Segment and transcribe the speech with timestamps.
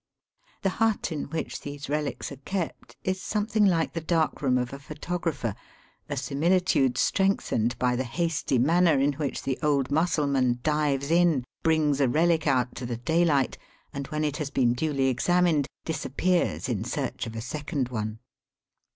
[0.63, 4.73] The hut in which these relics are kept is something like the dark room of
[4.73, 5.53] a photographer,
[6.09, 12.01] a similitude strengthened by the hasty manner in which the old Mussulman dives in, brings
[12.01, 13.57] a relic out to the dayUght,
[13.93, 18.17] and when it has been duly examined, disappears in search of a second one.